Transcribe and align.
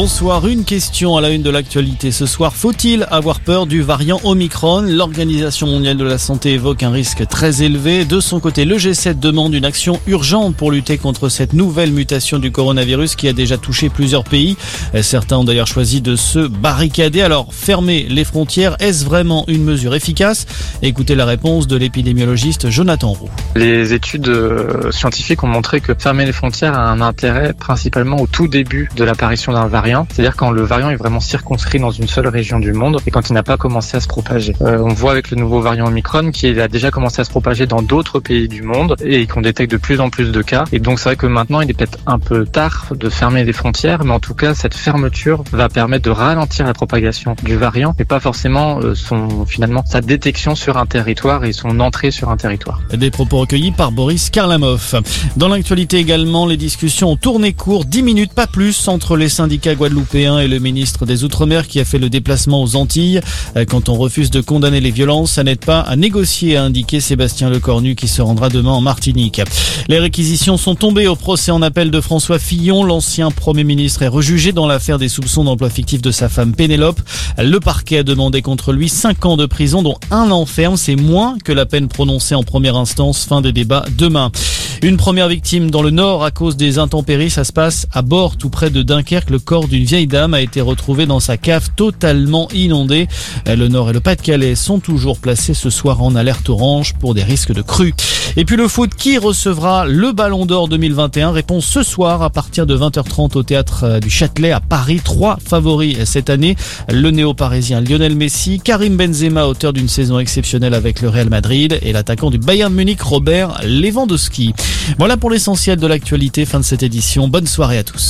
Bonsoir, 0.00 0.46
une 0.46 0.64
question 0.64 1.16
à 1.16 1.20
la 1.20 1.30
une 1.30 1.42
de 1.42 1.50
l'actualité 1.50 2.12
ce 2.12 2.24
soir. 2.24 2.54
Faut-il 2.54 3.04
avoir 3.10 3.40
peur 3.40 3.66
du 3.66 3.82
variant 3.82 4.20
Omicron? 4.22 4.82
L'Organisation 4.82 5.66
mondiale 5.66 5.96
de 5.96 6.04
la 6.04 6.18
santé 6.18 6.52
évoque 6.52 6.84
un 6.84 6.92
risque 6.92 7.26
très 7.26 7.64
élevé. 7.64 8.04
De 8.04 8.20
son 8.20 8.38
côté, 8.38 8.64
le 8.64 8.76
G7 8.76 9.18
demande 9.18 9.54
une 9.54 9.64
action 9.64 9.98
urgente 10.06 10.54
pour 10.54 10.70
lutter 10.70 10.98
contre 10.98 11.28
cette 11.28 11.52
nouvelle 11.52 11.90
mutation 11.90 12.38
du 12.38 12.52
coronavirus 12.52 13.16
qui 13.16 13.26
a 13.26 13.32
déjà 13.32 13.58
touché 13.58 13.88
plusieurs 13.88 14.22
pays. 14.22 14.56
Certains 15.02 15.38
ont 15.38 15.42
d'ailleurs 15.42 15.66
choisi 15.66 16.00
de 16.00 16.14
se 16.14 16.46
barricader. 16.46 17.20
Alors, 17.20 17.52
fermer 17.52 18.06
les 18.08 18.22
frontières, 18.22 18.76
est-ce 18.78 19.04
vraiment 19.04 19.46
une 19.48 19.64
mesure 19.64 19.96
efficace? 19.96 20.46
Écoutez 20.80 21.16
la 21.16 21.26
réponse 21.26 21.66
de 21.66 21.76
l'épidémiologiste 21.76 22.70
Jonathan 22.70 23.14
Roux. 23.14 23.30
Les 23.56 23.92
études 23.92 24.28
euh, 24.28 24.92
scientifiques 24.92 25.42
ont 25.42 25.48
montré 25.48 25.80
que 25.80 25.92
fermer 25.98 26.24
les 26.24 26.32
frontières 26.32 26.74
a 26.74 26.88
un 26.88 27.00
intérêt 27.00 27.52
principalement 27.52 28.20
au 28.20 28.28
tout 28.28 28.46
début 28.46 28.88
de 28.94 29.02
l'apparition 29.02 29.52
d'un 29.52 29.66
variant 29.66 29.87
c'est-à-dire 30.10 30.36
quand 30.36 30.50
le 30.50 30.62
variant 30.62 30.90
est 30.90 30.96
vraiment 30.96 31.20
circonscrit 31.20 31.78
dans 31.78 31.90
une 31.90 32.08
seule 32.08 32.28
région 32.28 32.58
du 32.58 32.72
monde 32.72 33.00
et 33.06 33.10
quand 33.10 33.30
il 33.30 33.32
n'a 33.32 33.42
pas 33.42 33.56
commencé 33.56 33.96
à 33.96 34.00
se 34.00 34.08
propager. 34.08 34.54
Euh, 34.60 34.78
on 34.78 34.92
voit 34.92 35.12
avec 35.12 35.30
le 35.30 35.36
nouveau 35.36 35.60
variant 35.60 35.86
Omicron 35.86 36.30
qu'il 36.30 36.60
a 36.60 36.68
déjà 36.68 36.90
commencé 36.90 37.20
à 37.20 37.24
se 37.24 37.30
propager 37.30 37.66
dans 37.66 37.82
d'autres 37.82 38.20
pays 38.20 38.48
du 38.48 38.62
monde 38.62 38.96
et 39.00 39.26
qu'on 39.26 39.40
détecte 39.40 39.70
de 39.70 39.76
plus 39.76 40.00
en 40.00 40.10
plus 40.10 40.32
de 40.32 40.42
cas. 40.42 40.64
Et 40.72 40.78
donc 40.78 40.98
c'est 40.98 41.10
vrai 41.10 41.16
que 41.16 41.26
maintenant 41.26 41.60
il 41.60 41.70
est 41.70 41.74
peut-être 41.74 41.98
un 42.06 42.18
peu 42.18 42.44
tard 42.44 42.86
de 42.94 43.08
fermer 43.08 43.44
les 43.44 43.52
frontières, 43.52 44.04
mais 44.04 44.12
en 44.12 44.20
tout 44.20 44.34
cas 44.34 44.54
cette 44.54 44.74
fermeture 44.74 45.44
va 45.52 45.68
permettre 45.68 46.04
de 46.04 46.10
ralentir 46.10 46.66
la 46.66 46.74
propagation 46.74 47.34
du 47.42 47.56
variant 47.56 47.94
et 47.98 48.04
pas 48.04 48.20
forcément 48.20 48.80
euh, 48.80 48.94
son 48.94 49.46
finalement 49.46 49.84
sa 49.86 50.00
détection 50.00 50.54
sur 50.54 50.76
un 50.76 50.86
territoire 50.86 51.44
et 51.44 51.52
son 51.52 51.80
entrée 51.80 52.10
sur 52.10 52.30
un 52.30 52.36
territoire. 52.36 52.80
Des 52.92 53.10
propos 53.10 53.38
recueillis 53.38 53.72
par 53.72 53.92
Boris 53.92 54.30
Karlamov. 54.30 55.00
Dans 55.36 55.48
l'actualité 55.48 55.98
également, 55.98 56.46
les 56.46 56.56
discussions 56.56 57.10
ont 57.10 57.16
tourné 57.16 57.52
court, 57.52 57.84
10 57.84 58.02
minutes 58.02 58.32
pas 58.32 58.46
plus 58.46 58.88
entre 58.88 59.16
les 59.16 59.28
syndicats 59.28 59.74
et 59.80 60.48
le 60.48 60.58
ministre 60.58 61.06
des 61.06 61.22
Outre-mer 61.22 61.68
qui 61.68 61.78
a 61.78 61.84
fait 61.84 61.98
le 61.98 62.10
déplacement 62.10 62.62
aux 62.62 62.74
Antilles. 62.74 63.20
Euh, 63.56 63.64
quand 63.64 63.88
on 63.88 63.94
refuse 63.94 64.28
de 64.30 64.40
condamner 64.40 64.80
les 64.80 64.90
violences, 64.90 65.32
ça 65.32 65.44
n'aide 65.44 65.64
pas 65.64 65.80
à 65.80 65.94
négocier, 65.94 66.56
a 66.56 66.64
indiqué 66.64 67.00
Sébastien 67.00 67.48
Lecornu 67.48 67.94
qui 67.94 68.08
se 68.08 68.20
rendra 68.20 68.48
demain 68.48 68.72
en 68.72 68.80
Martinique. 68.80 69.40
Les 69.88 70.00
réquisitions 70.00 70.56
sont 70.56 70.74
tombées 70.74 71.06
au 71.06 71.14
procès 71.14 71.52
en 71.52 71.62
appel 71.62 71.92
de 71.92 72.00
François 72.00 72.40
Fillon. 72.40 72.82
L'ancien 72.82 73.30
Premier 73.30 73.62
ministre 73.62 74.02
est 74.02 74.08
rejugé 74.08 74.50
dans 74.52 74.66
l'affaire 74.66 74.98
des 74.98 75.08
soupçons 75.08 75.44
d'emploi 75.44 75.70
fictif 75.70 76.02
de 76.02 76.10
sa 76.10 76.28
femme 76.28 76.54
Pénélope. 76.54 77.00
Le 77.38 77.60
parquet 77.60 77.98
a 77.98 78.02
demandé 78.02 78.42
contre 78.42 78.72
lui 78.72 78.88
5 78.88 79.26
ans 79.26 79.36
de 79.36 79.46
prison, 79.46 79.82
dont 79.82 79.96
un 80.10 80.32
an 80.32 80.44
ferme. 80.44 80.76
C'est 80.76 80.96
moins 80.96 81.36
que 81.44 81.52
la 81.52 81.66
peine 81.66 81.86
prononcée 81.86 82.34
en 82.34 82.42
première 82.42 82.76
instance. 82.76 83.24
Fin 83.24 83.42
des 83.42 83.52
débats 83.52 83.84
demain. 83.96 84.32
Une 84.80 84.96
première 84.96 85.26
victime 85.26 85.72
dans 85.72 85.82
le 85.82 85.90
nord 85.90 86.22
à 86.22 86.30
cause 86.30 86.56
des 86.56 86.78
intempéries. 86.78 87.30
Ça 87.30 87.42
se 87.42 87.52
passe 87.52 87.88
à 87.92 88.00
bord, 88.00 88.36
tout 88.36 88.48
près 88.48 88.70
de 88.70 88.82
Dunkerque. 88.82 89.28
Le 89.28 89.40
corps 89.40 89.66
d'une 89.66 89.82
vieille 89.82 90.06
dame 90.06 90.34
a 90.34 90.40
été 90.40 90.60
retrouvé 90.60 91.04
dans 91.04 91.18
sa 91.18 91.36
cave 91.36 91.70
totalement 91.74 92.48
inondée. 92.54 93.08
Le 93.46 93.66
nord 93.66 93.90
et 93.90 93.92
le 93.92 93.98
Pas-de-Calais 93.98 94.54
sont 94.54 94.78
toujours 94.78 95.18
placés 95.18 95.52
ce 95.52 95.68
soir 95.68 96.00
en 96.00 96.14
alerte 96.14 96.48
orange 96.48 96.94
pour 96.94 97.14
des 97.14 97.24
risques 97.24 97.52
de 97.52 97.60
crue. 97.60 97.92
Et 98.36 98.44
puis 98.44 98.54
le 98.54 98.68
foot, 98.68 98.94
qui 98.94 99.18
recevra 99.18 99.84
le 99.84 100.12
Ballon 100.12 100.46
d'Or 100.46 100.68
2021 100.68 101.32
Réponse 101.32 101.66
ce 101.66 101.82
soir 101.82 102.22
à 102.22 102.30
partir 102.30 102.64
de 102.64 102.78
20h30 102.78 103.36
au 103.36 103.42
théâtre 103.42 103.98
du 103.98 104.10
Châtelet 104.10 104.52
à 104.52 104.60
Paris. 104.60 105.00
Trois 105.02 105.38
favoris 105.44 106.04
cette 106.04 106.30
année. 106.30 106.54
Le 106.88 107.10
néo-parisien 107.10 107.80
Lionel 107.80 108.14
Messi, 108.14 108.60
Karim 108.60 108.96
Benzema, 108.96 109.46
auteur 109.46 109.72
d'une 109.72 109.88
saison 109.88 110.20
exceptionnelle 110.20 110.74
avec 110.74 111.00
le 111.00 111.08
Real 111.08 111.28
Madrid 111.28 111.80
et 111.82 111.92
l'attaquant 111.92 112.30
du 112.30 112.38
Bayern 112.38 112.72
Munich 112.72 113.02
Robert 113.02 113.60
Lewandowski. 113.64 114.54
Voilà 114.98 115.16
pour 115.16 115.30
l'essentiel 115.30 115.78
de 115.78 115.86
l'actualité. 115.86 116.44
Fin 116.44 116.60
de 116.60 116.64
cette 116.64 116.82
édition. 116.82 117.28
Bonne 117.28 117.46
soirée 117.46 117.78
à 117.78 117.84
tous. 117.84 118.06